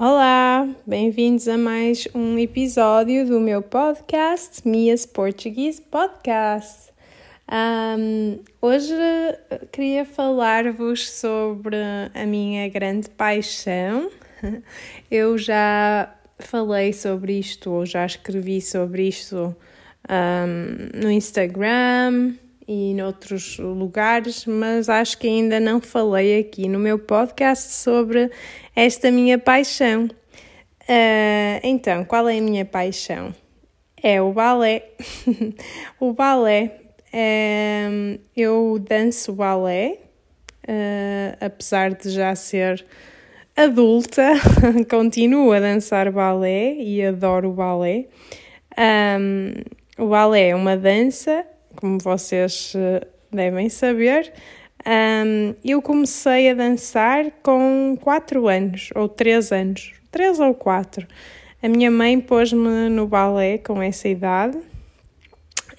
[0.00, 6.92] Olá, bem-vindos a mais um episódio do meu podcast, Mia's Portuguese Podcast.
[7.50, 8.94] Um, hoje
[9.72, 11.78] queria falar-vos sobre
[12.14, 14.08] a minha grande paixão.
[15.10, 19.52] Eu já falei sobre isto, ou já escrevi sobre isto
[20.08, 22.34] um, no Instagram
[22.68, 28.30] e noutros lugares, mas acho que ainda não falei aqui no meu podcast sobre
[28.76, 30.04] esta minha paixão.
[30.82, 33.34] Uh, então, qual é a minha paixão?
[34.02, 34.84] É o balé.
[35.98, 36.72] o balé.
[37.08, 39.96] Uh, eu danço balé,
[40.68, 42.84] uh, apesar de já ser
[43.56, 44.34] adulta,
[44.90, 48.08] continuo a dançar balé e adoro o balé.
[48.78, 49.54] Um,
[50.04, 51.46] o balé é uma dança
[51.80, 54.32] como vocês eh, devem saber,
[54.86, 61.06] um, eu comecei a dançar com 4 anos, ou 3 anos, 3 ou 4.
[61.62, 64.58] A minha mãe pôs-me no balé com essa idade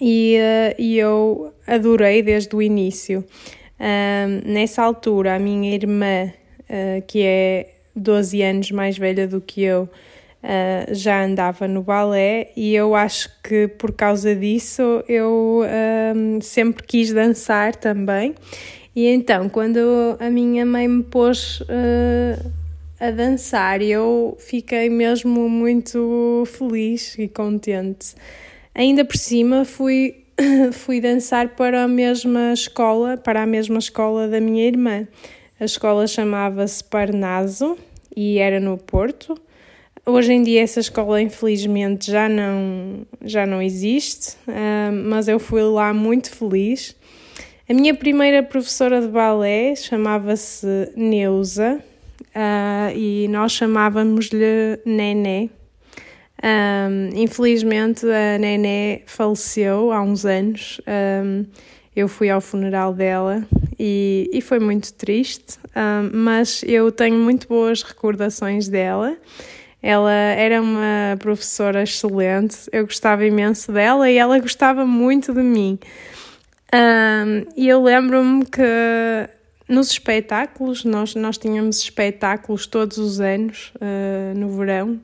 [0.00, 3.24] e, uh, e eu adorei desde o início.
[3.80, 6.32] Um, nessa altura, a minha irmã,
[6.62, 9.88] uh, que é 12 anos mais velha do que eu,
[10.42, 16.84] uh, já andava no balé e eu acho que por causa disso eu uh, sempre
[16.84, 18.34] quis dançar também.
[18.94, 19.78] E então, quando
[20.18, 22.52] a minha mãe me pôs uh,
[22.98, 28.16] a dançar, eu fiquei mesmo muito feliz e contente.
[28.74, 30.24] Ainda por cima, fui,
[30.72, 35.06] fui dançar para a mesma escola, para a mesma escola da minha irmã.
[35.60, 37.76] A escola chamava-se Parnaso
[38.16, 39.40] e era no Porto.
[40.10, 45.62] Hoje em dia essa escola infelizmente já não, já não existe, uh, mas eu fui
[45.62, 46.96] lá muito feliz.
[47.68, 51.78] A minha primeira professora de balé chamava-se Neuza
[52.34, 55.50] uh, e nós chamávamos-lhe Nené.
[56.42, 60.80] Um, infelizmente a Nené faleceu há uns anos.
[61.94, 63.46] Eu fui ao funeral dela
[63.78, 65.58] e, e foi muito triste,
[66.14, 69.14] mas eu tenho muito boas recordações dela
[69.82, 75.78] ela era uma professora excelente, eu gostava imenso dela e ela gostava muito de mim.
[76.74, 78.62] Um, e eu lembro-me que
[79.68, 85.00] nos espetáculos, nós, nós tínhamos espetáculos todos os anos, uh, no verão,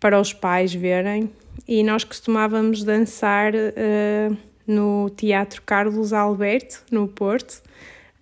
[0.00, 1.30] para os pais verem,
[1.66, 7.62] e nós costumávamos dançar uh, no Teatro Carlos Alberto, no Porto.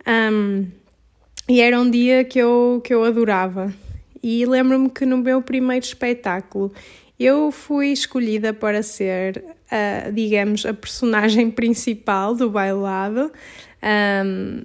[0.07, 0.67] Um,
[1.49, 3.73] e era um dia que eu, que eu adorava.
[4.25, 6.73] E lembro-me que no meu primeiro espetáculo
[7.21, 13.31] eu fui escolhida para ser, uh, digamos, a personagem principal do bailado.
[13.87, 14.62] Um,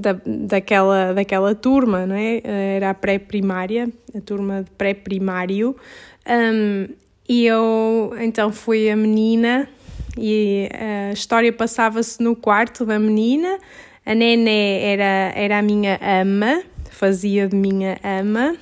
[0.00, 2.40] da, daquela, daquela turma, não é?
[2.42, 5.76] Era a pré-primária, a turma de pré-primário,
[6.28, 6.88] um,
[7.28, 9.68] e eu então fui a menina
[10.18, 13.56] e a história passava-se no quarto da menina.
[14.04, 18.56] A Nené era, era a minha ama, fazia de minha ama,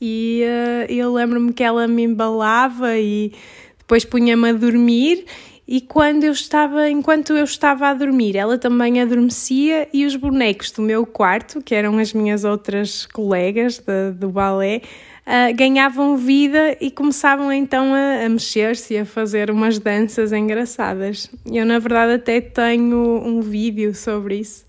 [0.00, 3.32] e uh, eu lembro-me que ela me embalava e
[3.78, 5.24] depois punha-me a dormir
[5.66, 10.70] e quando eu estava, enquanto eu estava a dormir, ela também adormecia e os bonecos
[10.70, 14.82] do meu quarto, que eram as minhas outras colegas de, do balé,
[15.26, 21.30] uh, ganhavam vida e começavam então a, a mexer-se e a fazer umas danças engraçadas.
[21.50, 24.66] Eu, na verdade, até tenho um vídeo sobre isso.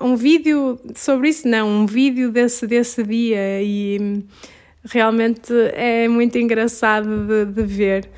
[0.00, 4.22] Um vídeo sobre isso, não, um vídeo desse, desse dia e
[4.84, 8.08] realmente é muito engraçado de, de ver.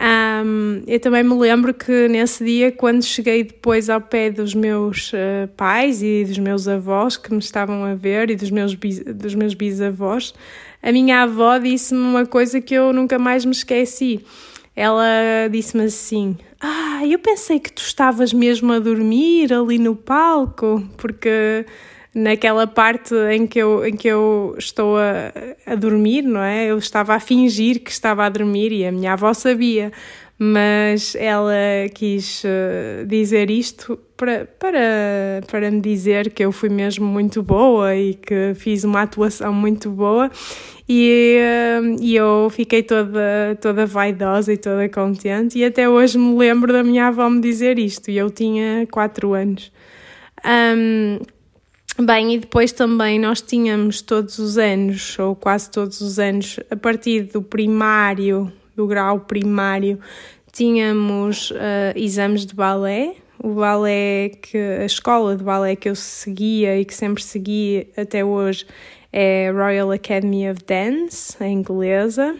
[0.00, 5.12] Um, eu também me lembro que nesse dia, quando cheguei depois ao pé dos meus
[5.12, 9.00] uh, pais e dos meus avós que me estavam a ver e dos meus, bis,
[9.00, 10.34] dos meus bisavós,
[10.82, 14.24] a minha avó disse-me uma coisa que eu nunca mais me esqueci.
[14.74, 20.82] Ela disse-me assim: Ah, eu pensei que tu estavas mesmo a dormir ali no palco,
[20.96, 21.66] porque
[22.14, 25.32] naquela parte em que eu, em que eu estou a,
[25.66, 26.66] a dormir, não é?
[26.66, 29.92] Eu estava a fingir que estava a dormir e a minha avó sabia,
[30.38, 31.52] mas ela
[31.94, 34.78] quis uh, dizer isto para, para,
[35.50, 39.90] para me dizer que eu fui mesmo muito boa e que fiz uma atuação muito
[39.90, 40.30] boa
[40.88, 46.36] e, uh, e eu fiquei toda, toda vaidosa e toda contente e até hoje me
[46.38, 49.72] lembro da minha avó me dizer isto e eu tinha 4 anos.
[50.46, 51.18] Um,
[52.00, 56.76] Bem, e depois também nós tínhamos todos os anos, ou quase todos os anos, a
[56.76, 60.00] partir do primário, do grau primário,
[60.50, 63.16] tínhamos uh, exames de balé.
[63.38, 68.24] O balé que a escola de balé que eu seguia e que sempre segui até
[68.24, 68.66] hoje
[69.12, 72.36] é Royal Academy of Dance, a inglesa.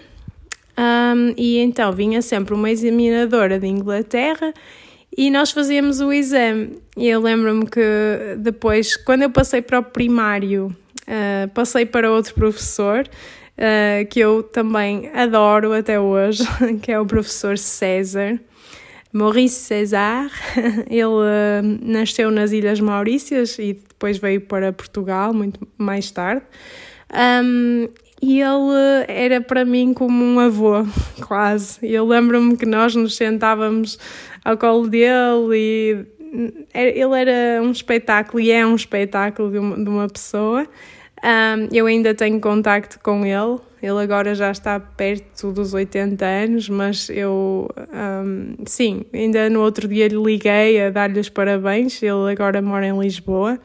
[0.78, 4.54] Um, e então vinha sempre uma examinadora de Inglaterra
[5.16, 6.78] e nós fazíamos o exame.
[6.96, 12.34] E eu lembro-me que depois, quando eu passei para o primário, uh, passei para outro
[12.34, 13.06] professor.
[13.52, 16.42] Uh, que eu também adoro até hoje,
[16.80, 18.40] que é o professor César.
[19.12, 20.30] Maurice César,
[20.88, 26.42] ele uh, nasceu nas Ilhas Maurícias e depois veio para Portugal muito mais tarde.
[27.12, 27.88] Um,
[28.22, 30.86] e ele era para mim como um avô,
[31.26, 31.78] quase.
[31.82, 33.98] Eu lembro-me que nós nos sentávamos
[34.44, 36.06] ao colo dele e
[36.72, 40.66] ele era um espetáculo e é um espetáculo de uma, de uma pessoa.
[41.22, 46.68] Um, eu ainda tenho contacto com ele, ele agora já está perto dos 80 anos,
[46.68, 52.30] mas eu, um, sim, ainda no outro dia lhe liguei a dar-lhe os parabéns, ele
[52.30, 53.58] agora mora em Lisboa.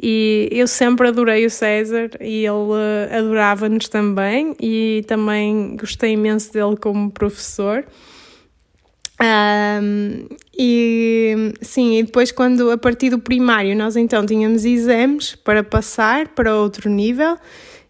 [0.00, 6.76] E eu sempre adorei o César e ele adorava-nos também, e também gostei imenso dele
[6.76, 7.82] como professor.
[9.18, 10.26] Um,
[10.58, 16.28] e sim, e depois quando a partir do primário nós então tínhamos exames para passar
[16.28, 17.38] para outro nível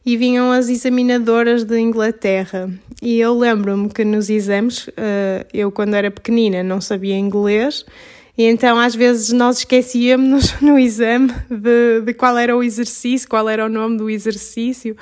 [0.06, 2.70] e vinham as examinadoras de Inglaterra.
[3.03, 7.85] E eu lembro-me que nos exames, uh, eu quando era pequenina não sabia inglês
[8.38, 13.49] e então, às vezes, nós esquecíamos no exame de, de qual era o exercício, qual
[13.49, 14.94] era o nome do exercício.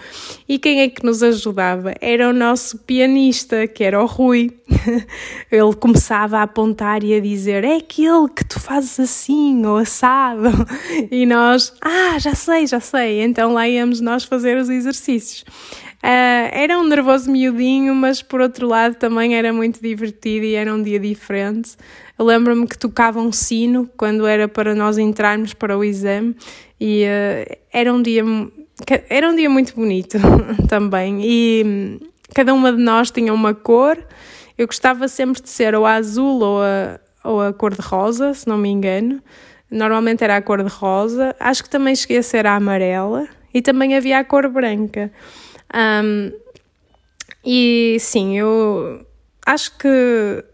[0.49, 1.95] E quem é que nos ajudava?
[2.01, 4.53] Era o nosso pianista, que era o Rui.
[5.51, 10.51] Ele começava a apontar e a dizer: É aquele que tu fazes assim, ou assado.
[11.11, 13.23] E nós, ah, já sei, já sei.
[13.23, 15.45] Então lá íamos nós fazer os exercícios.
[16.05, 20.75] Uh, era um nervoso miudinho, mas por outro lado também era muito divertido e era
[20.75, 21.79] um dia diferente.
[22.19, 26.37] Eu lembro-me que tocava um sino quando era para nós entrarmos para o exame
[26.79, 28.23] e uh, era um dia
[29.09, 30.19] era um dia muito bonito
[30.69, 31.99] também e hum,
[32.35, 33.97] cada uma de nós tinha uma cor.
[34.59, 38.35] Eu gostava sempre de ser ou a azul ou a, ou a cor de rosa,
[38.35, 39.23] se não me engano.
[39.71, 41.35] Normalmente era a cor de rosa.
[41.41, 45.11] Acho que também cheguei a ser a amarela e também havia a cor branca.
[45.75, 46.33] Um,
[47.45, 49.05] e sim, eu
[49.45, 50.45] acho que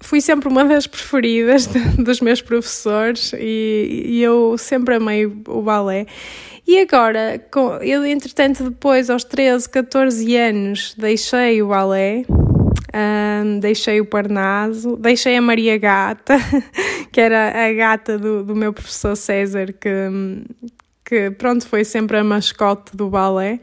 [0.00, 5.62] fui sempre uma das preferidas de, dos meus professores e, e, eu sempre amei o
[5.62, 6.06] balé.
[6.66, 12.24] E agora, com, eu entretanto depois aos 13, 14 anos deixei o balé,
[12.94, 16.36] um, deixei o Parnaso, deixei a Maria Gata,
[17.12, 19.88] que era a gata do, do meu professor César, que,
[21.06, 23.60] que pronto, foi sempre a mascote do balé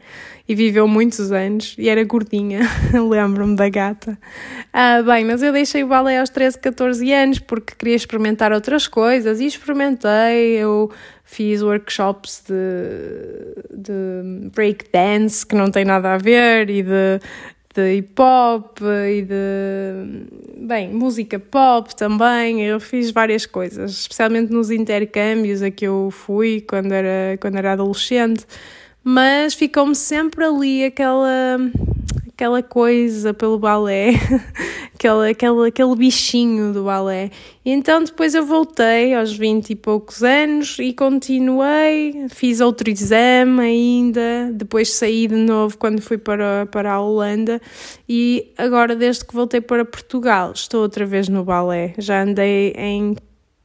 [0.48, 2.60] e viveu muitos anos e era gordinha,
[2.92, 4.18] lembro-me da gata.
[4.72, 8.88] Ah, bem, mas eu deixei o balé aos 13, 14 anos porque queria experimentar outras
[8.88, 10.56] coisas e experimentei.
[10.56, 10.90] Eu
[11.22, 17.20] fiz workshops de, de break dance que não tem nada a ver e de
[17.74, 22.62] de hip hop e de bem, música pop também.
[22.62, 27.72] Eu fiz várias coisas, especialmente nos intercâmbios a que eu fui quando era, quando era
[27.72, 28.46] adolescente,
[29.02, 31.58] mas ficou-me sempre ali aquela
[32.34, 34.10] aquela coisa pelo balé,
[34.92, 37.30] aquele, aquele, aquele bichinho do balé.
[37.64, 43.60] E então depois eu voltei aos 20 e poucos anos e continuei, fiz outro exame
[43.60, 47.60] ainda, depois saí de novo quando fui para, para a Holanda
[48.08, 51.94] e agora desde que voltei para Portugal estou outra vez no balé.
[51.98, 53.14] Já andei em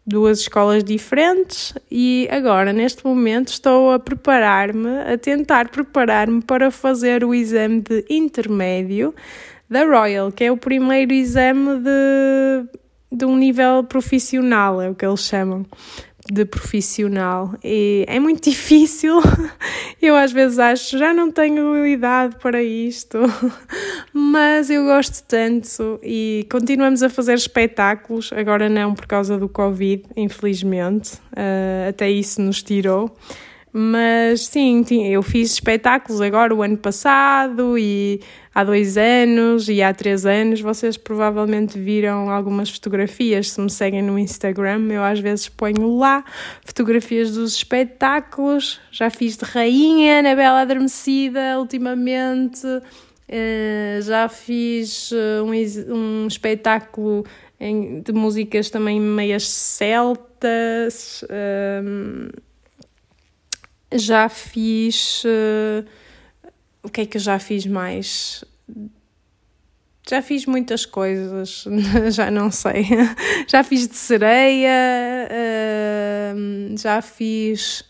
[0.10, 7.24] duas escolas diferentes e agora, neste momento, estou a preparar-me, a tentar preparar-me para fazer
[7.24, 9.14] o exame de intermédio
[9.70, 12.80] da Royal, que é o primeiro exame de,
[13.12, 15.66] de um nível profissional, é o que eles chamam
[16.32, 19.22] de profissional e é muito difícil.
[20.02, 23.18] Eu às vezes acho já não tenho idade para isto,
[24.14, 28.32] mas eu gosto tanto e continuamos a fazer espetáculos.
[28.34, 33.16] Agora não por causa do Covid, infelizmente, uh, até isso nos tirou.
[33.72, 38.20] Mas sim, eu fiz espetáculos agora o ano passado e
[38.54, 40.60] há dois anos e há três anos.
[40.60, 43.52] Vocês provavelmente viram algumas fotografias.
[43.52, 46.24] Se me seguem no Instagram, eu às vezes ponho lá
[46.66, 48.82] fotografias dos espetáculos.
[48.92, 52.66] Já fiz de Rainha, na Bela Adormecida, ultimamente.
[52.66, 57.24] Uh, já fiz uh, um, um espetáculo
[58.04, 61.24] de músicas também meias celtas.
[61.24, 62.49] Uh,
[63.94, 65.24] já fiz.
[65.24, 65.86] Uh,
[66.84, 68.44] o que é que eu já fiz mais?
[70.10, 71.66] Já fiz muitas coisas,
[72.12, 72.88] já não sei.
[73.48, 77.84] Já fiz de sereia, uh, já fiz.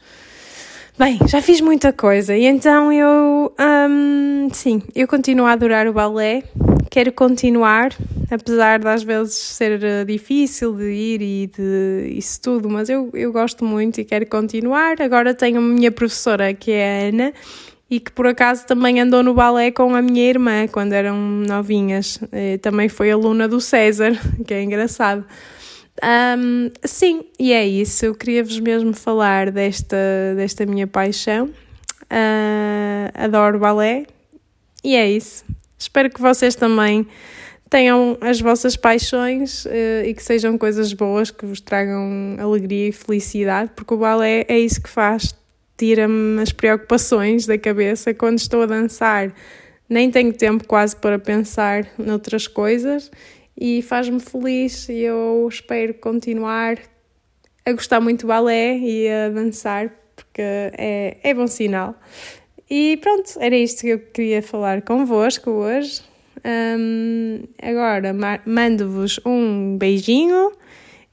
[0.97, 5.93] Bem, já fiz muita coisa e então eu, um, sim, eu continuo a adorar o
[5.93, 6.43] balé,
[6.89, 7.95] quero continuar,
[8.29, 13.09] apesar de às vezes ser eh, difícil de ir e de isso tudo, mas eu,
[13.13, 15.01] eu gosto muito e quero continuar.
[15.01, 17.33] Agora tenho a minha professora que é a Ana
[17.89, 22.19] e que por acaso também andou no balé com a minha irmã quando eram novinhas.
[22.31, 24.13] Eh, também foi aluna do César,
[24.45, 25.25] que é engraçado.
[26.01, 28.05] Um, sim, e é isso.
[28.05, 29.97] Eu queria-vos mesmo falar desta,
[30.35, 31.47] desta minha paixão.
[32.11, 34.07] Uh, adoro balé
[34.83, 35.45] e é isso.
[35.79, 37.07] Espero que vocês também
[37.69, 39.69] tenham as vossas paixões uh,
[40.05, 44.59] e que sejam coisas boas que vos tragam alegria e felicidade, porque o balé é
[44.59, 45.33] isso que faz,
[45.77, 49.33] tira-me as preocupações da cabeça quando estou a dançar.
[49.87, 53.09] Nem tenho tempo quase para pensar noutras coisas
[53.57, 56.77] e faz-me feliz e eu espero continuar
[57.65, 61.95] a gostar muito do balé e a dançar porque é, é bom sinal.
[62.69, 66.01] E pronto, era isto que eu queria falar convosco hoje.
[66.45, 70.51] Um, agora mando-vos um beijinho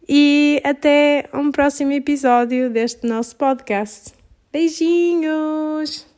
[0.09, 4.13] e até um próximo episódio deste nosso podcast.
[4.53, 6.16] Beijinhos!